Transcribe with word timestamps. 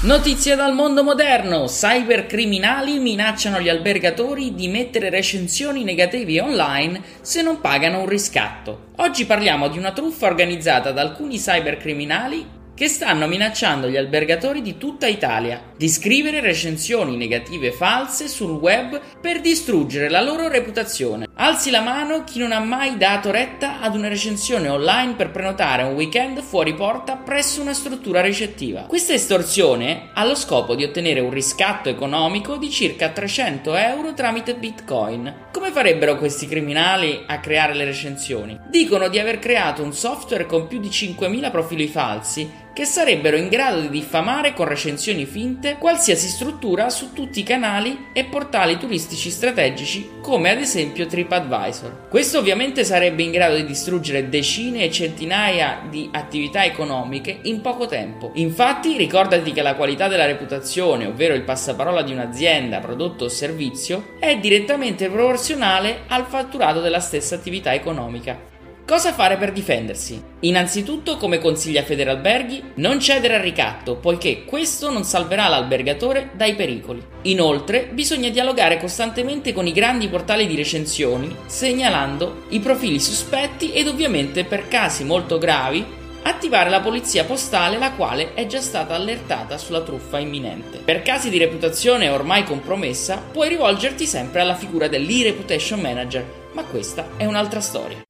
Notizie 0.00 0.54
dal 0.54 0.74
mondo 0.74 1.02
moderno. 1.02 1.64
Cybercriminali 1.64 3.00
minacciano 3.00 3.60
gli 3.60 3.68
albergatori 3.68 4.54
di 4.54 4.68
mettere 4.68 5.10
recensioni 5.10 5.82
negative 5.82 6.40
online 6.40 7.02
se 7.20 7.42
non 7.42 7.60
pagano 7.60 8.02
un 8.02 8.06
riscatto. 8.06 8.90
Oggi 8.98 9.26
parliamo 9.26 9.66
di 9.66 9.76
una 9.76 9.90
truffa 9.90 10.26
organizzata 10.26 10.92
da 10.92 11.00
alcuni 11.00 11.36
cybercriminali 11.36 12.57
che 12.78 12.86
stanno 12.86 13.26
minacciando 13.26 13.88
gli 13.88 13.96
albergatori 13.96 14.62
di 14.62 14.78
tutta 14.78 15.08
Italia 15.08 15.60
di 15.76 15.88
scrivere 15.88 16.40
recensioni 16.40 17.16
negative 17.16 17.72
false 17.72 18.28
sul 18.28 18.52
web 18.52 19.00
per 19.20 19.40
distruggere 19.40 20.08
la 20.08 20.22
loro 20.22 20.46
reputazione. 20.46 21.26
Alzi 21.34 21.70
la 21.70 21.80
mano 21.80 22.22
chi 22.22 22.38
non 22.38 22.52
ha 22.52 22.60
mai 22.60 22.96
dato 22.96 23.32
retta 23.32 23.80
ad 23.80 23.96
una 23.96 24.06
recensione 24.06 24.68
online 24.68 25.14
per 25.14 25.32
prenotare 25.32 25.82
un 25.82 25.94
weekend 25.94 26.40
fuori 26.40 26.72
porta 26.72 27.16
presso 27.16 27.60
una 27.60 27.74
struttura 27.74 28.20
ricettiva. 28.20 28.82
Questa 28.82 29.12
estorsione 29.12 30.10
ha 30.14 30.24
lo 30.24 30.36
scopo 30.36 30.76
di 30.76 30.84
ottenere 30.84 31.18
un 31.18 31.30
riscatto 31.30 31.88
economico 31.88 32.58
di 32.58 32.70
circa 32.70 33.08
300 33.08 33.74
euro 33.74 34.14
tramite 34.14 34.54
Bitcoin. 34.54 35.46
Come 35.50 35.72
farebbero 35.72 36.16
questi 36.16 36.46
criminali 36.46 37.24
a 37.26 37.40
creare 37.40 37.74
le 37.74 37.86
recensioni? 37.86 38.56
Dicono 38.68 39.08
di 39.08 39.18
aver 39.18 39.40
creato 39.40 39.82
un 39.82 39.92
software 39.92 40.46
con 40.46 40.68
più 40.68 40.78
di 40.78 40.88
5.000 40.88 41.50
profili 41.50 41.88
falsi 41.88 42.66
che 42.78 42.84
sarebbero 42.84 43.36
in 43.36 43.48
grado 43.48 43.80
di 43.80 43.88
diffamare 43.88 44.54
con 44.54 44.68
recensioni 44.68 45.26
finte 45.26 45.78
qualsiasi 45.80 46.28
struttura 46.28 46.90
su 46.90 47.12
tutti 47.12 47.40
i 47.40 47.42
canali 47.42 48.10
e 48.12 48.26
portali 48.26 48.78
turistici 48.78 49.30
strategici 49.30 50.08
come 50.20 50.50
ad 50.50 50.58
esempio 50.58 51.08
TripAdvisor. 51.08 52.06
Questo 52.08 52.38
ovviamente 52.38 52.84
sarebbe 52.84 53.24
in 53.24 53.32
grado 53.32 53.56
di 53.56 53.64
distruggere 53.64 54.28
decine 54.28 54.84
e 54.84 54.92
centinaia 54.92 55.88
di 55.90 56.08
attività 56.12 56.64
economiche 56.64 57.40
in 57.42 57.62
poco 57.62 57.86
tempo. 57.86 58.30
Infatti 58.34 58.96
ricordati 58.96 59.50
che 59.50 59.62
la 59.62 59.74
qualità 59.74 60.06
della 60.06 60.26
reputazione, 60.26 61.06
ovvero 61.06 61.34
il 61.34 61.42
passaparola 61.42 62.02
di 62.02 62.12
un'azienda, 62.12 62.78
prodotto 62.78 63.24
o 63.24 63.28
servizio, 63.28 64.14
è 64.20 64.38
direttamente 64.38 65.08
proporzionale 65.08 66.02
al 66.06 66.26
fatturato 66.26 66.80
della 66.80 67.00
stessa 67.00 67.34
attività 67.34 67.74
economica. 67.74 68.57
Cosa 68.88 69.12
fare 69.12 69.36
per 69.36 69.52
difendersi? 69.52 70.18
Innanzitutto, 70.40 71.18
come 71.18 71.36
consiglia 71.40 71.82
Federalberghi, 71.82 72.72
non 72.76 72.98
cedere 72.98 73.34
al 73.34 73.42
ricatto, 73.42 73.96
poiché 73.96 74.46
questo 74.46 74.90
non 74.90 75.04
salverà 75.04 75.46
l'albergatore 75.46 76.30
dai 76.32 76.54
pericoli. 76.54 77.04
Inoltre, 77.24 77.90
bisogna 77.92 78.30
dialogare 78.30 78.78
costantemente 78.78 79.52
con 79.52 79.66
i 79.66 79.72
grandi 79.72 80.08
portali 80.08 80.46
di 80.46 80.56
recensioni, 80.56 81.36
segnalando 81.44 82.44
i 82.48 82.60
profili 82.60 82.98
sospetti 82.98 83.72
ed 83.72 83.88
ovviamente 83.88 84.44
per 84.44 84.68
casi 84.68 85.04
molto 85.04 85.36
gravi 85.36 85.84
attivare 86.22 86.70
la 86.70 86.80
polizia 86.80 87.24
postale 87.24 87.76
la 87.76 87.92
quale 87.92 88.32
è 88.32 88.46
già 88.46 88.62
stata 88.62 88.94
allertata 88.94 89.58
sulla 89.58 89.82
truffa 89.82 90.18
imminente. 90.18 90.78
Per 90.78 91.02
casi 91.02 91.28
di 91.28 91.36
reputazione 91.36 92.08
ormai 92.08 92.42
compromessa 92.44 93.22
puoi 93.32 93.50
rivolgerti 93.50 94.06
sempre 94.06 94.40
alla 94.40 94.54
figura 94.54 94.88
dell'e-reputation 94.88 95.78
manager, 95.78 96.24
ma 96.54 96.62
questa 96.64 97.08
è 97.18 97.26
un'altra 97.26 97.60
storia. 97.60 98.07